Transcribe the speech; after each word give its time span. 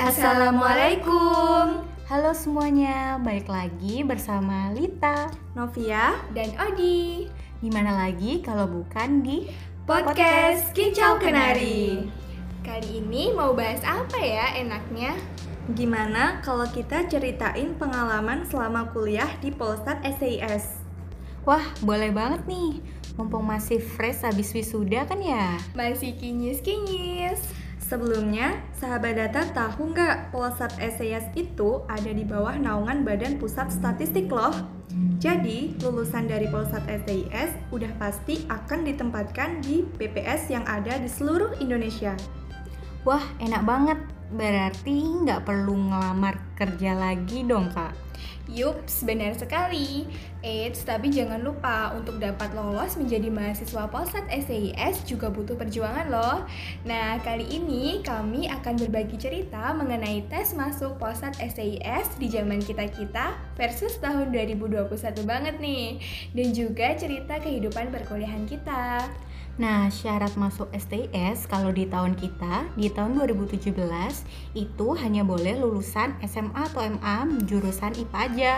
Assalamualaikum 0.00 1.84
Halo 2.08 2.32
semuanya, 2.32 3.20
balik 3.20 3.52
lagi 3.52 4.00
bersama 4.00 4.72
Lita 4.72 5.28
Novia 5.52 6.16
dan 6.32 6.56
Odi 6.56 7.28
Di 7.60 7.68
mana 7.68 7.92
lagi 7.92 8.40
kalau 8.40 8.64
bukan 8.64 9.20
di 9.20 9.52
Podcast 9.84 10.72
Kicau 10.72 11.20
Kenari 11.20 12.08
Kali 12.64 13.04
ini 13.04 13.36
mau 13.36 13.52
bahas 13.52 13.84
apa 13.84 14.16
ya 14.16 14.56
enaknya? 14.56 15.12
Gimana 15.76 16.40
kalau 16.40 16.64
kita 16.64 17.04
ceritain 17.04 17.76
pengalaman 17.76 18.48
selama 18.48 18.88
kuliah 18.96 19.28
di 19.44 19.52
Polsat 19.52 20.00
SIS? 20.16 20.80
Wah, 21.44 21.76
boleh 21.84 22.08
banget 22.08 22.48
nih 22.48 22.80
Mumpung 23.20 23.44
masih 23.44 23.76
fresh 23.76 24.24
habis 24.24 24.48
wisuda 24.56 25.04
kan 25.04 25.20
ya? 25.20 25.60
Masih 25.76 26.16
kinyis-kinyis 26.16 27.59
Sebelumnya, 27.90 28.54
sahabat 28.78 29.18
data 29.18 29.50
tahu 29.50 29.90
nggak 29.90 30.30
Polsat 30.30 30.70
SIS 30.78 31.26
itu 31.34 31.82
ada 31.90 32.14
di 32.14 32.22
bawah 32.22 32.54
naungan 32.54 33.02
Badan 33.02 33.42
Pusat 33.42 33.74
Statistik 33.74 34.30
loh. 34.30 34.54
Jadi, 35.18 35.74
lulusan 35.82 36.30
dari 36.30 36.46
Polsat 36.46 36.86
SIS 36.86 37.50
udah 37.74 37.90
pasti 37.98 38.46
akan 38.46 38.86
ditempatkan 38.86 39.58
di 39.66 39.82
PPS 39.98 40.54
yang 40.54 40.62
ada 40.70 41.02
di 41.02 41.10
seluruh 41.10 41.58
Indonesia. 41.58 42.14
Wah, 43.02 43.26
enak 43.42 43.66
banget. 43.66 43.98
Berarti 44.38 45.26
nggak 45.26 45.42
perlu 45.42 45.90
ngelamar 45.90 46.38
kerja 46.54 46.94
lagi 46.94 47.42
dong, 47.42 47.74
Kak? 47.74 48.09
Yups, 48.50 49.06
benar 49.06 49.38
sekali. 49.38 50.10
Eits, 50.40 50.82
tapi 50.82 51.12
jangan 51.12 51.38
lupa 51.44 51.92
untuk 51.94 52.16
dapat 52.18 52.50
lolos 52.56 52.96
menjadi 52.96 53.28
mahasiswa 53.28 53.86
Polsat 53.92 54.26
SIS 54.26 55.04
juga 55.06 55.28
butuh 55.28 55.54
perjuangan 55.54 56.08
loh. 56.10 56.48
Nah, 56.88 57.20
kali 57.20 57.46
ini 57.46 58.00
kami 58.00 58.48
akan 58.48 58.80
berbagi 58.80 59.20
cerita 59.20 59.70
mengenai 59.76 60.26
tes 60.26 60.56
masuk 60.56 60.98
Polsat 60.98 61.36
SIS 61.38 62.16
di 62.18 62.26
zaman 62.26 62.58
kita-kita 62.58 63.36
versus 63.54 64.00
tahun 64.02 64.32
2021 64.34 64.88
banget 65.22 65.60
nih. 65.62 66.00
Dan 66.34 66.48
juga 66.50 66.96
cerita 66.98 67.38
kehidupan 67.38 67.92
perkuliahan 67.94 68.48
kita. 68.50 69.06
Nah, 69.60 69.92
syarat 69.92 70.40
masuk 70.40 70.72
STIS 70.72 71.44
kalau 71.44 71.68
di 71.68 71.84
tahun 71.84 72.16
kita, 72.16 72.72
di 72.80 72.88
tahun 72.88 73.20
2017, 73.20 73.76
itu 74.56 74.88
hanya 74.96 75.20
boleh 75.20 75.60
lulusan 75.60 76.16
SMA 76.24 76.64
atau 76.72 76.80
MA 76.80 77.28
jurusan 77.44 77.92
IPA 77.92 78.18
aja. 78.32 78.54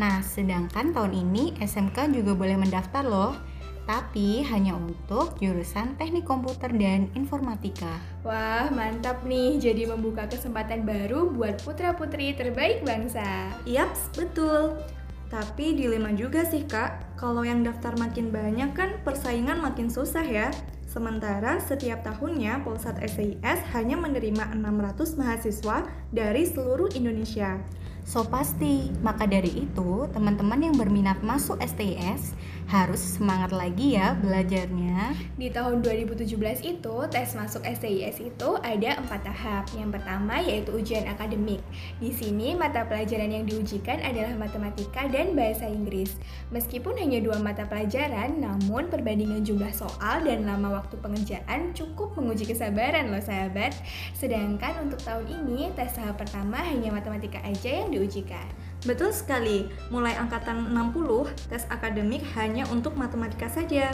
Nah, 0.00 0.24
sedangkan 0.24 0.96
tahun 0.96 1.12
ini 1.12 1.52
SMK 1.60 2.16
juga 2.16 2.32
boleh 2.32 2.56
mendaftar 2.64 3.04
loh, 3.04 3.36
tapi 3.84 4.40
hanya 4.48 4.72
untuk 4.72 5.36
jurusan 5.36 6.00
teknik 6.00 6.24
komputer 6.24 6.72
dan 6.72 7.12
informatika. 7.12 8.00
Wah, 8.24 8.72
mantap 8.72 9.28
nih, 9.28 9.60
jadi 9.60 9.84
membuka 9.84 10.32
kesempatan 10.32 10.88
baru 10.88 11.28
buat 11.28 11.60
putra-putri 11.60 12.32
terbaik 12.32 12.88
bangsa. 12.88 13.52
Yaps, 13.68 14.16
betul. 14.16 14.80
Tapi 15.28 15.76
dilema 15.76 16.08
juga 16.16 16.48
sih 16.48 16.64
kak, 16.64 17.20
kalau 17.20 17.44
yang 17.44 17.60
daftar 17.60 17.92
makin 18.00 18.32
banyak 18.32 18.72
kan 18.72 18.96
persaingan 19.04 19.60
makin 19.60 19.92
susah 19.92 20.24
ya. 20.24 20.48
Sementara 20.88 21.60
setiap 21.60 22.00
tahunnya 22.00 22.64
Polsat 22.64 22.96
SIS 23.04 23.60
hanya 23.76 24.00
menerima 24.00 24.56
600 24.56 25.20
mahasiswa 25.20 25.84
dari 26.08 26.48
seluruh 26.48 26.88
Indonesia. 26.96 27.60
So 28.08 28.24
pasti, 28.24 28.88
maka 29.04 29.28
dari 29.28 29.68
itu 29.68 30.08
teman-teman 30.16 30.64
yang 30.64 30.74
berminat 30.80 31.20
masuk 31.20 31.60
STIS 31.60 32.32
harus 32.68 33.00
semangat 33.16 33.48
lagi 33.56 33.96
ya 33.96 34.12
belajarnya. 34.20 35.16
Di 35.40 35.48
tahun 35.48 35.80
2017 35.80 36.28
itu, 36.60 36.96
tes 37.08 37.32
masuk 37.32 37.64
STIS 37.64 38.20
itu 38.20 38.50
ada 38.60 39.00
empat 39.00 39.24
tahap. 39.24 39.64
Yang 39.72 39.96
pertama 39.96 40.36
yaitu 40.44 40.76
ujian 40.76 41.08
akademik. 41.08 41.64
Di 41.96 42.12
sini 42.12 42.52
mata 42.52 42.84
pelajaran 42.84 43.32
yang 43.32 43.48
diujikan 43.48 44.04
adalah 44.04 44.36
matematika 44.36 45.08
dan 45.08 45.32
bahasa 45.32 45.64
Inggris. 45.64 46.20
Meskipun 46.52 47.00
hanya 47.00 47.24
dua 47.24 47.40
mata 47.40 47.64
pelajaran, 47.64 48.36
namun 48.36 48.92
perbandingan 48.92 49.48
jumlah 49.48 49.72
soal 49.72 50.20
dan 50.28 50.44
lama 50.44 50.84
waktu 50.84 51.00
pengerjaan 51.00 51.72
cukup 51.72 52.12
menguji 52.20 52.44
kesabaran 52.44 53.08
loh 53.08 53.24
sahabat. 53.24 53.72
Sedangkan 54.12 54.84
untuk 54.84 55.00
tahun 55.08 55.24
ini, 55.24 55.72
tes 55.72 55.96
tahap 55.96 56.20
pertama 56.20 56.60
hanya 56.60 56.92
matematika 56.92 57.40
aja 57.48 57.80
yang 57.80 57.88
diujikan. 57.88 58.67
Betul 58.86 59.10
sekali, 59.10 59.66
mulai 59.90 60.14
angkatan 60.14 60.70
60, 60.70 61.26
tes 61.50 61.66
akademik 61.66 62.22
hanya 62.38 62.62
untuk 62.70 62.94
matematika 62.94 63.50
saja. 63.50 63.90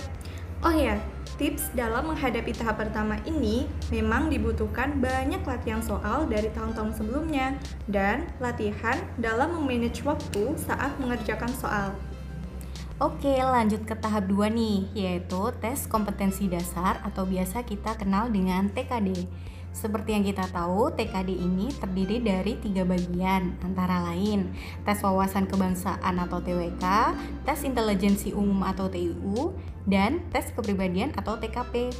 Oh 0.60 0.72
ya, 0.72 1.00
tips 1.40 1.72
dalam 1.72 2.08
menghadapi 2.12 2.52
tahap 2.52 2.80
pertama 2.80 3.16
ini 3.24 3.68
memang 3.88 4.28
dibutuhkan 4.28 4.96
banyak 5.00 5.40
latihan 5.44 5.80
soal 5.80 6.28
dari 6.28 6.52
tahun-tahun 6.52 7.00
sebelumnya 7.00 7.56
dan 7.88 8.28
latihan 8.40 8.96
dalam 9.16 9.56
memanage 9.56 10.04
waktu 10.04 10.56
saat 10.60 10.92
mengerjakan 11.00 11.52
soal. 11.56 11.92
Oke, 13.02 13.34
lanjut 13.40 13.82
ke 13.88 13.92
tahap 13.98 14.30
2 14.30 14.52
nih, 14.52 14.78
yaitu 14.94 15.42
tes 15.58 15.84
kompetensi 15.90 16.46
dasar 16.46 17.02
atau 17.02 17.26
biasa 17.26 17.66
kita 17.66 17.96
kenal 17.98 18.30
dengan 18.30 18.70
TKD. 18.70 19.26
Seperti 19.74 20.14
yang 20.14 20.22
kita 20.22 20.46
tahu, 20.54 20.94
TKD 20.94 21.34
ini 21.34 21.74
terdiri 21.74 22.22
dari 22.22 22.54
tiga 22.62 22.86
bagian, 22.86 23.58
antara 23.58 24.06
lain 24.06 24.54
tes 24.86 25.02
wawasan 25.02 25.50
kebangsaan 25.50 26.14
atau 26.22 26.38
TWK, 26.38 26.84
tes 27.42 27.58
intelijensi 27.66 28.30
umum 28.30 28.62
atau 28.62 28.86
TIU, 28.86 29.50
dan 29.82 30.22
tes 30.30 30.54
kepribadian 30.54 31.10
atau 31.18 31.34
TKP 31.42 31.90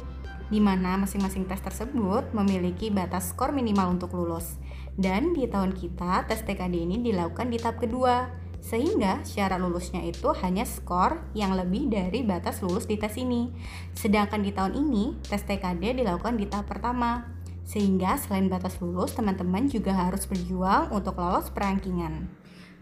di 0.45 0.61
mana 0.61 0.95
masing-masing 1.01 1.49
tes 1.49 1.57
tersebut 1.57 2.29
memiliki 2.31 2.93
batas 2.93 3.33
skor 3.33 3.51
minimal 3.51 3.97
untuk 3.97 4.13
lulus. 4.13 4.55
Dan 4.95 5.35
di 5.35 5.49
tahun 5.49 5.75
kita, 5.75 6.29
tes 6.31 6.45
TKD 6.47 6.85
ini 6.85 7.01
dilakukan 7.01 7.51
di 7.51 7.57
tahap 7.59 7.81
kedua, 7.81 8.29
sehingga 8.63 9.21
syarat 9.21 9.61
lulusnya 9.61 10.01
itu 10.01 10.31
hanya 10.41 10.65
skor 10.65 11.21
yang 11.37 11.53
lebih 11.53 11.91
dari 11.91 12.25
batas 12.25 12.63
lulus 12.63 12.87
di 12.87 12.97
tes 12.97 13.13
ini. 13.19 13.51
Sedangkan 13.97 14.41
di 14.41 14.55
tahun 14.55 14.73
ini, 14.79 15.19
tes 15.27 15.43
TKD 15.43 16.01
dilakukan 16.01 16.39
di 16.39 16.45
tahap 16.49 16.69
pertama, 16.69 17.34
sehingga 17.65 18.15
selain 18.21 18.45
batas 18.45 18.77
lulus, 18.77 19.17
teman-teman 19.17 19.65
juga 19.65 19.91
harus 19.91 20.29
berjuang 20.29 20.93
untuk 20.93 21.17
lolos 21.17 21.49
perankingan. 21.49 22.29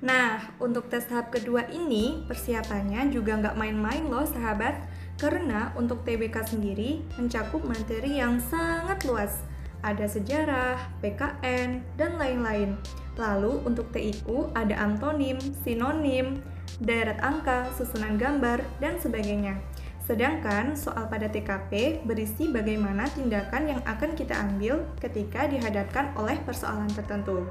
Nah, 0.04 0.52
untuk 0.60 0.92
tes 0.92 1.08
tahap 1.08 1.32
kedua 1.32 1.64
ini, 1.72 2.28
persiapannya 2.28 3.08
juga 3.08 3.40
nggak 3.40 3.56
main-main 3.56 4.04
loh 4.12 4.28
sahabat. 4.28 4.76
Karena 5.16 5.72
untuk 5.80 6.04
TBK 6.04 6.52
sendiri 6.52 7.00
mencakup 7.16 7.64
materi 7.64 8.20
yang 8.20 8.44
sangat 8.44 9.08
luas. 9.08 9.48
Ada 9.80 10.12
sejarah, 10.12 10.76
PKN, 11.00 11.84
dan 11.96 12.20
lain-lain. 12.20 12.76
Lalu 13.16 13.64
untuk 13.64 13.88
TIU 13.96 14.52
ada 14.52 14.76
antonim, 14.76 15.40
sinonim, 15.64 16.44
deret 16.84 17.20
angka, 17.24 17.72
susunan 17.80 18.20
gambar, 18.20 18.60
dan 18.84 19.00
sebagainya. 19.00 19.56
Sedangkan 20.04 20.76
soal 20.76 21.08
pada 21.08 21.32
TKP 21.32 22.04
berisi 22.04 22.52
bagaimana 22.52 23.08
tindakan 23.08 23.72
yang 23.72 23.82
akan 23.88 24.12
kita 24.20 24.36
ambil 24.36 24.84
ketika 25.00 25.48
dihadapkan 25.48 26.12
oleh 26.20 26.36
persoalan 26.44 26.92
tertentu. 26.92 27.48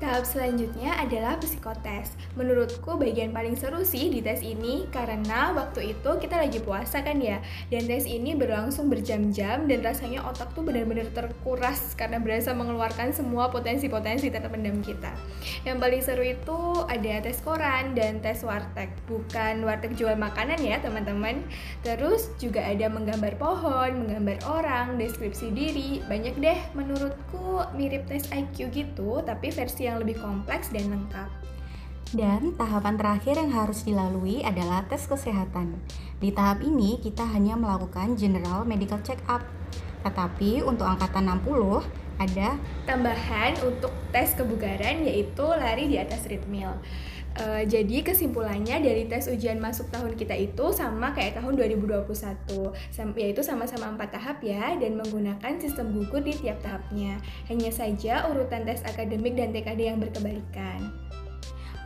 Tahap 0.00 0.24
selanjutnya 0.24 0.96
adalah 0.96 1.36
psikotes. 1.36 2.16
Menurutku 2.32 2.96
bagian 2.96 3.36
paling 3.36 3.52
seru 3.52 3.84
sih 3.84 4.08
di 4.08 4.24
tes 4.24 4.40
ini 4.40 4.88
karena 4.88 5.52
waktu 5.52 5.92
itu 5.92 6.10
kita 6.16 6.40
lagi 6.40 6.56
puasa 6.56 7.04
kan 7.04 7.20
ya. 7.20 7.44
Dan 7.68 7.84
tes 7.84 8.08
ini 8.08 8.32
berlangsung 8.32 8.88
berjam-jam 8.88 9.68
dan 9.68 9.84
rasanya 9.84 10.24
otak 10.24 10.56
tuh 10.56 10.64
benar-benar 10.64 11.04
terkuras 11.12 11.92
karena 12.00 12.16
berasa 12.16 12.56
mengeluarkan 12.56 13.12
semua 13.12 13.52
potensi-potensi 13.52 14.32
terpendam 14.32 14.80
kita. 14.80 15.12
Yang 15.68 15.76
paling 15.76 16.00
seru 16.00 16.24
itu 16.24 16.58
ada 16.88 17.20
tes 17.20 17.36
koran 17.44 17.92
dan 17.92 18.24
tes 18.24 18.40
warteg. 18.40 18.88
Bukan 19.04 19.68
warteg 19.68 20.00
jual 20.00 20.16
makanan 20.16 20.64
ya 20.64 20.80
teman-teman. 20.80 21.44
Terus 21.84 22.32
juga 22.40 22.64
ada 22.64 22.88
menggambar 22.88 23.36
pohon, 23.36 24.08
menggambar 24.08 24.48
orang, 24.48 24.96
deskripsi 24.96 25.52
diri. 25.52 26.00
Banyak 26.08 26.40
deh 26.40 26.60
menurutku 26.72 27.68
mirip 27.76 28.08
tes 28.08 28.24
IQ 28.32 28.72
gitu 28.72 29.20
tapi 29.20 29.52
versi 29.52 29.89
yang 29.90 29.98
lebih 29.98 30.22
kompleks 30.22 30.70
dan 30.70 30.86
lengkap. 30.94 31.26
Dan 32.10 32.58
tahapan 32.58 32.98
terakhir 32.98 33.38
yang 33.38 33.54
harus 33.54 33.86
dilalui 33.86 34.42
adalah 34.42 34.82
tes 34.90 35.06
kesehatan. 35.06 35.78
Di 36.18 36.34
tahap 36.34 36.58
ini 36.62 36.98
kita 36.98 37.22
hanya 37.22 37.54
melakukan 37.54 38.18
general 38.18 38.66
medical 38.66 38.98
check 39.02 39.22
up. 39.30 39.46
Tetapi 40.02 40.66
untuk 40.66 40.90
angkatan 40.90 41.30
60 41.38 41.82
ada 42.20 42.58
tambahan 42.84 43.56
untuk 43.64 43.94
tes 44.12 44.36
kebugaran 44.36 45.06
yaitu 45.06 45.46
lari 45.46 45.86
di 45.86 45.96
atas 45.96 46.26
treadmill. 46.26 46.76
Uh, 47.38 47.62
jadi 47.62 48.02
kesimpulannya 48.02 48.82
dari 48.82 49.06
tes 49.06 49.30
ujian 49.30 49.62
masuk 49.62 49.86
tahun 49.94 50.18
kita 50.18 50.34
itu 50.34 50.74
sama 50.74 51.14
kayak 51.14 51.38
tahun 51.38 51.54
2021, 51.62 52.10
Sam 52.90 53.14
yaitu 53.14 53.40
sama-sama 53.46 53.94
empat 53.94 54.18
tahap 54.18 54.42
ya 54.42 54.74
dan 54.74 54.98
menggunakan 54.98 55.62
sistem 55.62 55.94
gugur 55.94 56.26
di 56.26 56.34
tiap 56.34 56.58
tahapnya. 56.58 57.22
Hanya 57.46 57.70
saja 57.70 58.26
urutan 58.26 58.66
tes 58.66 58.82
akademik 58.82 59.38
dan 59.38 59.54
TKD 59.54 59.80
yang 59.94 59.98
berkebalikan. 60.02 60.90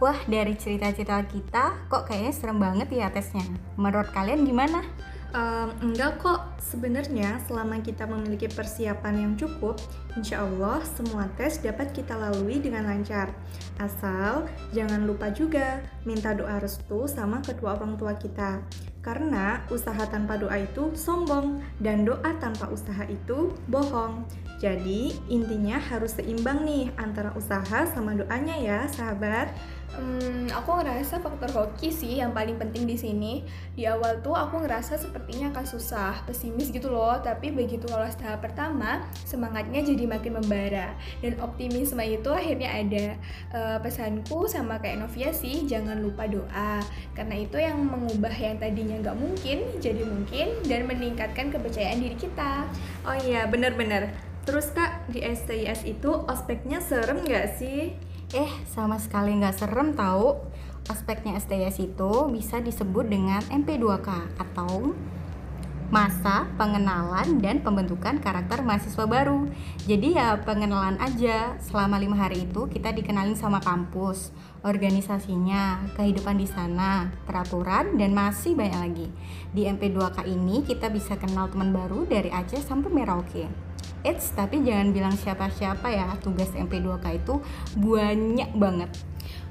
Wah, 0.02 0.18
dari 0.26 0.58
cerita-cerita 0.58 1.22
kita 1.28 1.86
kok 1.86 2.10
kayaknya 2.10 2.32
serem 2.34 2.58
banget 2.58 2.88
ya 2.90 3.12
tesnya. 3.14 3.46
Menurut 3.78 4.10
kalian 4.10 4.42
gimana? 4.42 4.82
Um, 5.34 5.90
enggak 5.90 6.22
kok, 6.22 6.62
sebenarnya 6.62 7.42
selama 7.50 7.82
kita 7.82 8.06
memiliki 8.06 8.46
persiapan 8.46 9.14
yang 9.18 9.32
cukup, 9.34 9.82
insya 10.14 10.46
Allah 10.46 10.78
semua 10.94 11.26
tes 11.34 11.58
dapat 11.58 11.90
kita 11.90 12.14
lalui 12.14 12.62
dengan 12.62 12.86
lancar. 12.86 13.34
Asal 13.82 14.46
jangan 14.70 15.02
lupa 15.02 15.34
juga 15.34 15.82
minta 16.06 16.30
doa 16.38 16.62
restu 16.62 17.10
sama 17.10 17.42
kedua 17.42 17.74
orang 17.74 17.98
tua 17.98 18.14
kita. 18.14 18.62
Karena 19.02 19.66
usaha 19.74 20.06
tanpa 20.06 20.38
doa 20.38 20.54
itu 20.54 20.94
sombong 20.94 21.58
dan 21.82 22.06
doa 22.06 22.30
tanpa 22.38 22.70
usaha 22.70 23.02
itu 23.10 23.58
bohong. 23.66 24.22
Jadi 24.62 25.18
intinya 25.26 25.82
harus 25.82 26.14
seimbang 26.14 26.62
nih 26.62 26.94
antara 26.94 27.34
usaha 27.34 27.90
sama 27.90 28.14
doanya 28.14 28.54
ya 28.54 28.78
sahabat. 28.86 29.50
Hmm, 29.94 30.50
aku 30.50 30.82
ngerasa 30.82 31.22
faktor 31.22 31.50
hoki 31.54 31.94
sih 31.94 32.18
yang 32.18 32.34
paling 32.34 32.58
penting 32.58 32.82
di 32.82 32.98
sini. 32.98 33.46
Di 33.78 33.86
awal 33.86 34.18
tuh 34.26 34.34
aku 34.34 34.66
ngerasa 34.66 34.98
sepertinya 34.98 35.54
akan 35.54 35.66
susah, 35.66 36.26
pesimis 36.26 36.74
gitu 36.74 36.90
loh. 36.90 37.14
Tapi 37.22 37.54
begitu 37.54 37.86
lolos 37.86 38.18
tahap 38.18 38.42
pertama, 38.42 39.06
semangatnya 39.22 39.86
jadi 39.86 40.04
makin 40.10 40.42
membara 40.42 40.98
dan 41.22 41.38
optimisme 41.38 42.02
itu 42.02 42.26
akhirnya 42.26 42.70
ada. 42.74 43.06
E, 43.54 43.60
pesanku 43.86 44.50
sama 44.50 44.82
kayak 44.82 45.06
Novia 45.06 45.30
sih, 45.30 45.62
jangan 45.62 46.02
lupa 46.02 46.26
doa 46.26 46.82
karena 47.14 47.34
itu 47.38 47.56
yang 47.60 47.78
mengubah 47.86 48.34
yang 48.34 48.58
tadinya 48.58 48.98
nggak 48.98 49.18
mungkin 49.18 49.58
jadi 49.78 50.02
mungkin 50.02 50.46
dan 50.66 50.90
meningkatkan 50.90 51.54
kepercayaan 51.54 52.02
diri 52.02 52.18
kita. 52.18 52.66
Oh 53.06 53.14
iya, 53.14 53.46
bener-bener. 53.46 54.10
Terus 54.44 54.74
kak, 54.76 55.08
di 55.08 55.24
STIS 55.24 55.88
itu 55.88 56.10
ospeknya 56.28 56.82
serem 56.82 57.24
nggak 57.24 57.56
sih? 57.56 57.96
Eh, 58.34 58.50
sama 58.66 58.98
sekali 58.98 59.30
nggak 59.38 59.54
serem 59.54 59.94
tahu. 59.94 60.34
Aspeknya 60.90 61.38
STS 61.38 61.86
itu 61.86 62.12
bisa 62.34 62.58
disebut 62.58 63.06
dengan 63.06 63.38
MP2K 63.46 64.10
atau 64.42 64.90
masa 65.94 66.50
pengenalan 66.58 67.38
dan 67.38 67.62
pembentukan 67.62 68.18
karakter 68.18 68.66
mahasiswa 68.66 69.06
baru. 69.06 69.46
Jadi 69.86 70.18
ya 70.18 70.34
pengenalan 70.42 70.98
aja. 70.98 71.54
Selama 71.62 72.02
lima 72.02 72.18
hari 72.18 72.42
itu 72.50 72.66
kita 72.66 72.90
dikenalin 72.90 73.38
sama 73.38 73.62
kampus, 73.62 74.34
organisasinya, 74.66 75.94
kehidupan 75.94 76.34
di 76.34 76.50
sana, 76.50 77.14
peraturan 77.30 77.94
dan 77.94 78.18
masih 78.18 78.58
banyak 78.58 78.80
lagi. 78.82 79.08
Di 79.54 79.70
MP2K 79.70 80.26
ini 80.26 80.66
kita 80.66 80.90
bisa 80.90 81.14
kenal 81.14 81.54
teman 81.54 81.70
baru 81.70 82.02
dari 82.02 82.34
Aceh 82.34 82.66
sampai 82.66 82.90
Merauke. 82.90 83.73
Eits, 84.04 84.36
tapi 84.36 84.60
jangan 84.60 84.92
bilang 84.92 85.16
siapa-siapa 85.16 85.88
ya, 85.88 86.12
tugas 86.20 86.52
MP2K 86.52 87.24
itu 87.24 87.40
banyak 87.80 88.52
banget. 88.52 88.92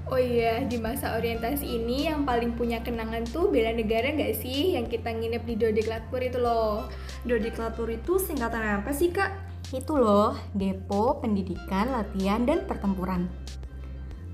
Oh 0.05 0.21
iya, 0.21 0.61
di 0.61 0.77
masa 0.77 1.17
orientasi 1.17 1.65
ini 1.65 2.05
yang 2.05 2.21
paling 2.21 2.53
punya 2.53 2.85
kenangan 2.85 3.25
tuh 3.25 3.49
bela 3.49 3.73
negara 3.73 4.13
nggak 4.13 4.37
sih? 4.37 4.77
Yang 4.77 4.99
kita 4.99 5.09
nginep 5.09 5.43
di 5.47 5.55
Dodiklatpur 5.57 6.21
itu 6.21 6.37
loh. 6.37 6.85
Dodiklatpur 7.25 7.89
itu 7.89 8.21
singkatan 8.21 8.61
apa 8.61 8.93
sih 8.93 9.09
kak? 9.09 9.33
Itu 9.73 9.97
loh, 9.97 10.37
Depo 10.53 11.17
Pendidikan, 11.17 11.89
Latihan, 11.89 12.45
dan 12.45 12.69
Pertempuran. 12.69 13.25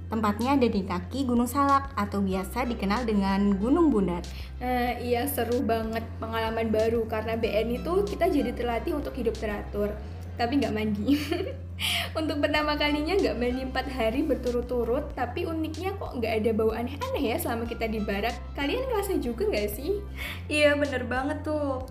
Tempatnya 0.10 0.58
ada 0.58 0.66
di 0.66 0.82
kaki 0.82 1.30
Gunung 1.30 1.46
Salak 1.46 1.94
atau 1.94 2.18
biasa 2.18 2.66
dikenal 2.66 3.06
dengan 3.06 3.54
Gunung 3.62 3.94
Bundar. 3.94 4.26
Nah, 4.58 4.98
iya 4.98 5.30
seru 5.30 5.62
banget 5.62 6.02
pengalaman 6.18 6.74
baru 6.74 7.06
karena 7.06 7.38
BN 7.38 7.78
itu 7.78 7.94
kita 8.10 8.26
jadi 8.26 8.58
terlatih 8.58 8.98
untuk 8.98 9.14
hidup 9.14 9.38
teratur, 9.38 9.94
tapi 10.34 10.66
nggak 10.66 10.74
mandi. 10.74 11.14
untuk 12.20 12.42
pertama 12.42 12.74
kalinya 12.74 13.22
nggak 13.22 13.38
mandi 13.38 13.62
4 13.70 13.86
hari 13.94 14.26
berturut-turut, 14.26 15.14
tapi 15.14 15.46
uniknya 15.46 15.94
kok 16.02 16.18
nggak 16.18 16.34
ada 16.42 16.52
bau 16.58 16.74
aneh-aneh 16.74 17.30
ya 17.30 17.38
selama 17.38 17.70
kita 17.70 17.86
di 17.86 18.02
barak. 18.02 18.34
Kalian 18.58 18.90
ngerasa 18.90 19.22
juga 19.22 19.46
nggak 19.46 19.70
sih? 19.78 20.02
Iya 20.50 20.74
bener 20.74 21.06
banget 21.06 21.46
tuh. 21.46 21.86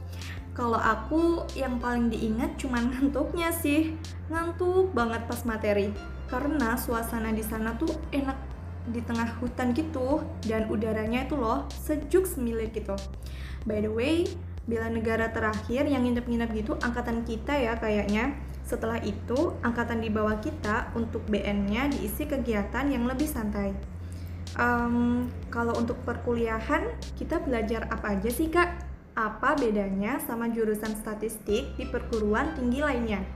Kalau 0.58 0.74
aku 0.74 1.46
yang 1.54 1.78
paling 1.78 2.10
diingat 2.10 2.58
cuman 2.58 2.90
ngantuknya 2.90 3.54
sih, 3.54 3.94
ngantuk 4.26 4.90
banget 4.90 5.22
pas 5.30 5.46
materi 5.46 6.17
karena 6.28 6.76
suasana 6.76 7.32
di 7.32 7.42
sana 7.42 7.74
tuh 7.74 7.90
enak 8.12 8.36
di 8.88 9.04
tengah 9.04 9.28
hutan 9.40 9.76
gitu 9.76 10.24
dan 10.48 10.68
udaranya 10.72 11.28
itu 11.28 11.36
loh 11.36 11.68
sejuk 11.68 12.24
semilir 12.24 12.72
gitu. 12.72 12.96
By 13.68 13.84
the 13.84 13.92
way, 13.92 14.24
bila 14.68 14.88
negara 14.88 15.32
terakhir 15.32 15.88
yang 15.88 16.04
nginep-nginep 16.04 16.50
gitu 16.56 16.72
angkatan 16.80 17.24
kita 17.24 17.56
ya 17.56 17.76
kayaknya. 17.76 18.36
Setelah 18.68 19.00
itu, 19.00 19.56
angkatan 19.64 20.04
di 20.04 20.12
bawah 20.12 20.36
kita 20.44 20.92
untuk 20.92 21.24
BN-nya 21.32 21.88
diisi 21.88 22.28
kegiatan 22.28 22.84
yang 22.92 23.08
lebih 23.08 23.24
santai. 23.24 23.72
Um, 24.60 25.32
kalau 25.48 25.72
untuk 25.72 25.96
perkuliahan, 26.04 26.92
kita 27.16 27.40
belajar 27.40 27.88
apa 27.88 28.20
aja 28.20 28.28
sih 28.28 28.52
kak? 28.52 28.87
Apa 29.18 29.58
bedanya 29.58 30.22
sama 30.22 30.46
jurusan 30.46 30.94
statistik 30.94 31.74
di 31.74 31.84
perguruan 31.90 32.54
tinggi 32.54 32.78
lainnya? 32.78 33.26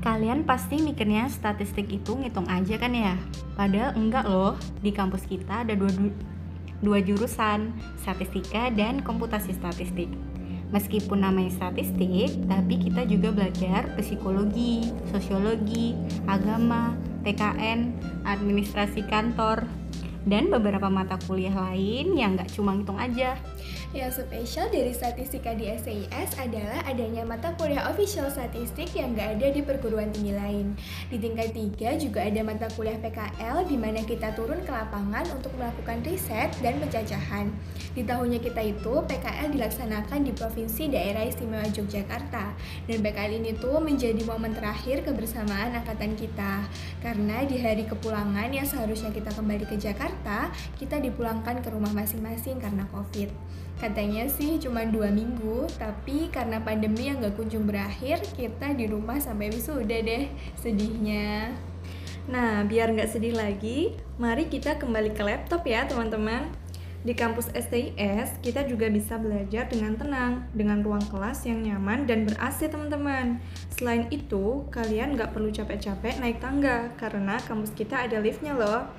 Kalian 0.00 0.48
pasti 0.48 0.80
mikirnya 0.80 1.28
statistik 1.28 1.84
itu 1.92 2.16
ngitung 2.16 2.48
aja 2.48 2.80
kan 2.80 2.96
ya? 2.96 3.12
Padahal 3.52 3.92
enggak 3.92 4.24
loh, 4.24 4.56
di 4.80 4.88
kampus 4.88 5.28
kita 5.28 5.68
ada 5.68 5.76
dua, 5.76 5.92
dua 6.80 7.04
jurusan, 7.04 7.76
statistika 8.00 8.72
dan 8.72 9.04
komputasi 9.04 9.52
statistik. 9.52 10.08
Meskipun 10.72 11.20
namanya 11.20 11.52
statistik, 11.52 12.32
tapi 12.48 12.80
kita 12.80 13.04
juga 13.04 13.28
belajar 13.28 13.84
psikologi, 14.00 14.88
sosiologi, 15.12 15.92
agama, 16.24 16.96
PKN, 17.28 17.92
administrasi 18.24 19.04
kantor, 19.04 19.68
dan 20.28 20.52
beberapa 20.52 20.86
mata 20.92 21.16
kuliah 21.24 21.56
lain 21.56 22.14
yang 22.14 22.36
nggak 22.36 22.52
cuma 22.52 22.76
ngitung 22.76 23.00
aja. 23.00 23.34
Yang 23.96 24.20
spesial 24.20 24.68
dari 24.68 24.92
statistika 24.92 25.56
di 25.56 25.64
SIS 25.72 26.36
adalah 26.36 26.84
adanya 26.84 27.24
mata 27.24 27.56
kuliah 27.56 27.88
official 27.88 28.28
statistik 28.28 28.92
yang 28.92 29.16
nggak 29.16 29.40
ada 29.40 29.48
di 29.48 29.64
perguruan 29.64 30.12
tinggi 30.12 30.36
lain. 30.36 30.76
Di 31.08 31.16
tingkat 31.16 31.56
3 31.56 31.96
juga 31.96 32.20
ada 32.20 32.44
mata 32.44 32.68
kuliah 32.76 33.00
PKL 33.00 33.64
di 33.64 33.80
mana 33.80 34.04
kita 34.04 34.36
turun 34.36 34.60
ke 34.60 34.68
lapangan 34.68 35.24
untuk 35.32 35.56
melakukan 35.56 36.04
riset 36.04 36.52
dan 36.60 36.76
penjajahan. 36.84 37.48
Di 37.96 38.04
tahunnya 38.04 38.44
kita 38.44 38.60
itu, 38.60 38.94
PKL 39.08 39.56
dilaksanakan 39.56 40.20
di 40.20 40.36
Provinsi 40.36 40.92
Daerah 40.92 41.24
Istimewa 41.24 41.64
Yogyakarta. 41.72 42.52
Dan 42.84 43.00
PKL 43.00 43.40
ini 43.40 43.56
tuh 43.56 43.80
menjadi 43.80 44.20
momen 44.28 44.52
terakhir 44.52 45.00
kebersamaan 45.00 45.72
angkatan 45.72 46.12
kita. 46.12 46.68
Karena 47.00 47.40
di 47.48 47.56
hari 47.56 47.88
kepulangan 47.88 48.52
yang 48.52 48.68
seharusnya 48.68 49.10
kita 49.16 49.32
kembali 49.32 49.64
ke 49.64 49.80
Jakarta, 49.80 50.17
kita 50.76 50.98
dipulangkan 50.98 51.62
ke 51.62 51.68
rumah 51.70 51.90
masing-masing 51.94 52.58
karena 52.58 52.86
COVID. 52.90 53.30
Katanya 53.78 54.26
sih 54.26 54.58
cuma 54.58 54.82
dua 54.82 55.06
minggu, 55.14 55.70
tapi 55.78 56.26
karena 56.34 56.58
pandemi 56.58 57.06
yang 57.06 57.22
gak 57.22 57.38
kunjung 57.38 57.62
berakhir, 57.62 58.18
kita 58.34 58.74
di 58.74 58.90
rumah 58.90 59.22
sampai 59.22 59.54
wisuda 59.54 60.02
deh. 60.02 60.26
Sedihnya. 60.58 61.54
Nah, 62.28 62.60
biar 62.68 62.92
nggak 62.92 63.08
sedih 63.08 63.32
lagi, 63.32 63.96
mari 64.20 64.52
kita 64.52 64.76
kembali 64.76 65.16
ke 65.16 65.22
laptop 65.24 65.64
ya 65.64 65.88
teman-teman. 65.88 66.52
Di 66.98 67.14
kampus 67.14 67.48
STIS, 67.54 68.42
kita 68.42 68.66
juga 68.66 68.90
bisa 68.90 69.16
belajar 69.16 69.70
dengan 69.70 69.94
tenang, 69.96 70.44
dengan 70.50 70.82
ruang 70.82 71.06
kelas 71.08 71.46
yang 71.46 71.62
nyaman 71.62 72.04
dan 72.04 72.26
ber-AC 72.26 72.68
teman-teman. 72.68 73.38
Selain 73.72 74.10
itu, 74.10 74.66
kalian 74.74 75.14
nggak 75.14 75.30
perlu 75.32 75.48
capek-capek 75.48 76.18
naik 76.20 76.42
tangga, 76.42 76.90
karena 76.98 77.38
kampus 77.46 77.72
kita 77.72 78.04
ada 78.04 78.18
liftnya 78.18 78.52
loh. 78.52 78.90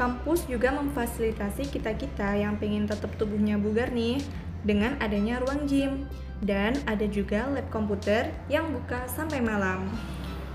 Kampus 0.00 0.48
juga 0.48 0.72
memfasilitasi 0.72 1.76
kita-kita 1.76 2.32
yang 2.32 2.56
pengen 2.56 2.88
tetap 2.88 3.12
tubuhnya 3.20 3.60
bugar 3.60 3.92
nih 3.92 4.16
dengan 4.64 4.96
adanya 4.96 5.36
ruang 5.44 5.68
gym 5.68 6.08
dan 6.40 6.72
ada 6.88 7.04
juga 7.04 7.44
lab 7.52 7.68
komputer 7.68 8.32
yang 8.48 8.72
buka 8.72 9.04
sampai 9.12 9.44
malam. 9.44 9.84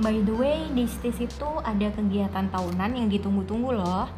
By 0.02 0.18
the 0.26 0.34
way, 0.34 0.66
di 0.74 0.90
STIS 0.90 1.30
itu 1.30 1.50
ada 1.62 1.94
kegiatan 1.94 2.50
tahunan 2.50 2.98
yang 2.98 3.06
ditunggu-tunggu 3.06 3.70
loh. 3.70 4.10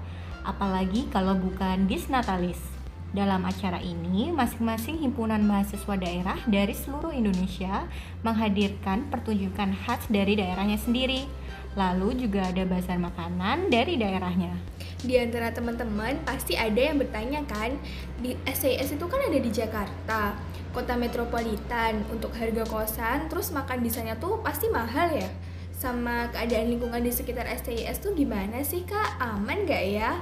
Apalagi 0.48 1.12
kalau 1.12 1.36
bukan 1.36 1.92
Disnatalis. 1.92 2.64
Dalam 3.12 3.44
acara 3.44 3.84
ini, 3.84 4.32
masing-masing 4.32 4.96
himpunan 5.04 5.44
mahasiswa 5.44 5.96
daerah 6.00 6.40
dari 6.48 6.72
seluruh 6.72 7.12
Indonesia 7.12 7.84
menghadirkan 8.24 9.12
pertunjukan 9.12 9.76
khas 9.76 10.08
dari 10.08 10.40
daerahnya 10.40 10.80
sendiri. 10.80 11.28
Lalu 11.76 12.16
juga 12.16 12.48
ada 12.48 12.64
bazar 12.64 12.96
makanan 12.96 13.68
dari 13.68 14.00
daerahnya 14.00 14.56
di 15.08 15.16
antara 15.16 15.56
teman-teman 15.56 16.20
pasti 16.28 16.60
ada 16.60 16.76
yang 16.76 17.00
bertanya 17.00 17.40
kan, 17.48 17.80
di 18.20 18.36
SIS 18.44 19.00
itu 19.00 19.06
kan 19.08 19.24
ada 19.24 19.40
di 19.40 19.48
Jakarta, 19.48 20.36
kota 20.76 21.00
metropolitan, 21.00 22.04
untuk 22.12 22.36
harga 22.36 22.68
kosan, 22.68 23.32
terus 23.32 23.56
makan 23.56 23.80
di 23.80 23.88
sana 23.88 24.20
tuh 24.20 24.44
pasti 24.44 24.68
mahal 24.68 25.16
ya? 25.16 25.32
Sama 25.72 26.28
keadaan 26.36 26.68
lingkungan 26.76 27.00
di 27.00 27.16
sekitar 27.16 27.48
STIS 27.48 28.04
tuh 28.04 28.12
gimana 28.12 28.60
sih 28.68 28.84
kak? 28.84 29.16
Aman 29.24 29.64
gak 29.64 29.86
ya? 29.88 30.20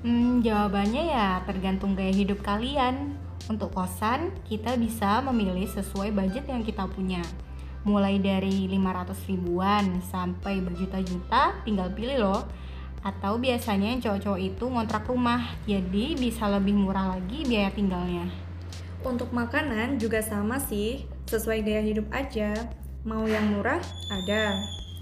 Hmm, 0.00 0.40
jawabannya 0.40 1.12
ya 1.12 1.44
tergantung 1.44 1.92
gaya 1.92 2.10
hidup 2.10 2.40
kalian. 2.40 3.20
Untuk 3.50 3.74
kosan, 3.74 4.32
kita 4.46 4.78
bisa 4.78 5.18
memilih 5.26 5.66
sesuai 5.66 6.14
budget 6.14 6.46
yang 6.46 6.62
kita 6.62 6.86
punya. 6.88 7.20
Mulai 7.82 8.22
dari 8.22 8.70
500 8.70 9.26
ribuan 9.26 9.98
sampai 10.06 10.62
berjuta-juta, 10.62 11.66
tinggal 11.66 11.90
pilih 11.90 12.18
loh 12.22 12.40
atau 13.02 13.34
biasanya 13.38 13.98
cowok-cowok 13.98 14.40
itu 14.40 14.64
ngontrak 14.70 15.04
rumah 15.10 15.42
jadi 15.66 16.14
bisa 16.14 16.46
lebih 16.46 16.78
murah 16.78 17.18
lagi 17.18 17.42
biaya 17.42 17.70
tinggalnya 17.74 18.30
Untuk 19.02 19.34
makanan 19.34 19.98
juga 19.98 20.22
sama 20.22 20.62
sih, 20.62 21.10
sesuai 21.26 21.66
gaya 21.66 21.82
hidup 21.82 22.06
aja. 22.14 22.54
Mau 23.02 23.26
yang 23.26 23.50
murah? 23.50 23.82
Ada. 24.14 24.54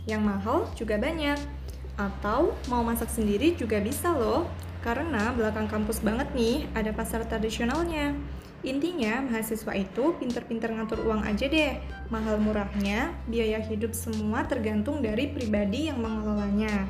Yang 0.08 0.22
mahal 0.24 0.58
juga 0.72 0.96
banyak. 0.96 1.36
Atau 2.00 2.56
mau 2.72 2.80
masak 2.80 3.12
sendiri 3.12 3.52
juga 3.60 3.76
bisa 3.76 4.08
loh. 4.08 4.48
Karena 4.80 5.36
belakang 5.36 5.68
kampus 5.68 6.00
banget 6.00 6.32
nih, 6.32 6.64
ada 6.72 6.96
pasar 6.96 7.28
tradisionalnya. 7.28 8.16
Intinya, 8.64 9.20
mahasiswa 9.20 9.76
itu 9.76 10.16
pinter-pinter 10.16 10.72
ngatur 10.72 11.04
uang 11.04 11.28
aja 11.28 11.44
deh. 11.44 11.76
Mahal 12.08 12.40
murahnya, 12.40 13.12
biaya 13.28 13.60
hidup 13.60 13.92
semua 13.92 14.48
tergantung 14.48 15.04
dari 15.04 15.28
pribadi 15.28 15.92
yang 15.92 16.00
mengelolanya. 16.00 16.88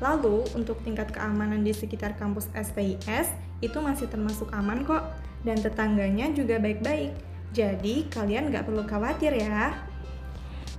Lalu, 0.00 0.48
untuk 0.56 0.80
tingkat 0.80 1.12
keamanan 1.12 1.60
di 1.60 1.76
sekitar 1.76 2.16
kampus 2.16 2.48
STIS, 2.56 3.28
itu 3.60 3.78
masih 3.78 4.08
termasuk 4.08 4.48
aman 4.56 4.82
kok. 4.88 5.04
Dan 5.44 5.60
tetangganya 5.60 6.32
juga 6.32 6.56
baik-baik. 6.56 7.12
Jadi, 7.52 8.08
kalian 8.08 8.48
nggak 8.48 8.64
perlu 8.64 8.84
khawatir 8.88 9.36
ya. 9.36 9.76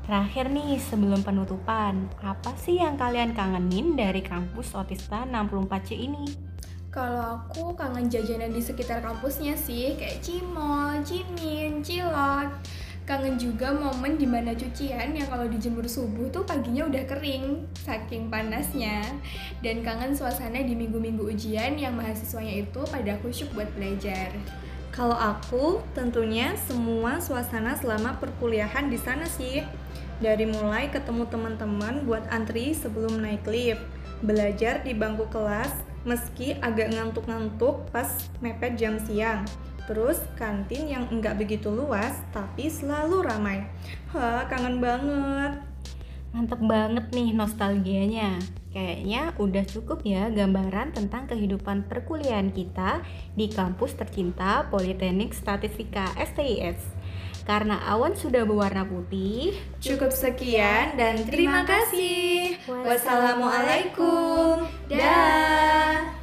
Terakhir 0.02 0.50
nih, 0.50 0.82
sebelum 0.82 1.22
penutupan, 1.22 2.10
apa 2.26 2.58
sih 2.58 2.82
yang 2.82 2.98
kalian 2.98 3.38
kangenin 3.38 3.94
dari 3.94 4.26
kampus 4.26 4.74
Otista 4.74 5.30
64C 5.30 5.94
ini? 5.94 6.26
Kalau 6.92 7.40
aku 7.40 7.72
kangen 7.78 8.12
jajanan 8.12 8.52
di 8.52 8.60
sekitar 8.60 9.00
kampusnya 9.00 9.56
sih, 9.56 9.96
kayak 9.96 10.20
cimol, 10.20 11.00
cimin, 11.08 11.80
cilok. 11.80 12.52
Kangen 13.12 13.36
juga 13.36 13.76
momen 13.76 14.16
di 14.16 14.24
mana 14.24 14.56
cucian 14.56 15.12
yang 15.12 15.28
kalau 15.28 15.44
dijemur 15.52 15.84
subuh 15.84 16.32
tuh 16.32 16.48
paginya 16.48 16.88
udah 16.88 17.04
kering, 17.12 17.60
saking 17.84 18.32
panasnya. 18.32 19.04
Dan 19.60 19.84
kangen 19.84 20.16
suasana 20.16 20.64
di 20.64 20.72
minggu-minggu 20.72 21.28
ujian 21.28 21.76
yang 21.76 22.00
mahasiswanya 22.00 22.64
itu 22.64 22.80
pada 22.88 23.20
khusyuk 23.20 23.52
buat 23.52 23.68
belajar. 23.76 24.32
Kalau 24.96 25.20
aku, 25.20 25.84
tentunya 25.92 26.56
semua 26.56 27.20
suasana 27.20 27.76
selama 27.76 28.16
perkuliahan 28.16 28.88
di 28.88 28.96
sana 28.96 29.28
sih. 29.28 29.60
Dari 30.24 30.48
mulai 30.48 30.88
ketemu 30.88 31.28
teman-teman 31.28 32.08
buat 32.08 32.24
antri 32.32 32.72
sebelum 32.72 33.20
naik 33.20 33.44
lift, 33.44 33.84
belajar 34.24 34.88
di 34.88 34.96
bangku 34.96 35.28
kelas, 35.28 35.76
meski 36.08 36.56
agak 36.64 36.96
ngantuk-ngantuk 36.96 37.92
pas 37.92 38.08
mepet 38.40 38.80
jam 38.80 38.96
siang. 39.04 39.44
Terus 39.90 40.22
kantin 40.38 40.88
yang 40.88 41.10
enggak 41.10 41.42
begitu 41.42 41.74
luas, 41.74 42.22
tapi 42.30 42.70
selalu 42.70 43.26
ramai. 43.26 43.66
Wah, 44.14 44.46
kangen 44.46 44.78
banget. 44.78 45.72
Mantep 46.32 46.64
banget 46.64 47.12
nih 47.12 47.36
nostalgianya. 47.36 48.40
Kayaknya 48.72 49.36
udah 49.36 49.68
cukup 49.68 50.00
ya 50.08 50.32
gambaran 50.32 50.96
tentang 50.96 51.28
kehidupan 51.28 51.92
perkuliahan 51.92 52.56
kita 52.56 53.04
di 53.36 53.52
kampus 53.52 54.00
tercinta 54.00 54.64
Politeknik 54.72 55.36
Statistika 55.36 56.08
STIS. 56.16 56.80
Karena 57.44 57.84
awan 57.84 58.16
sudah 58.16 58.48
berwarna 58.48 58.88
putih, 58.88 59.60
Cukup 59.84 60.16
sekian 60.16 60.96
dan 60.96 61.20
terima 61.28 61.68
kasih. 61.68 62.56
Wassalamualaikum. 62.70 64.72
Dah. 64.88 66.21